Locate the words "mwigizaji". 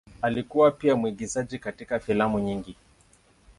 0.95-1.59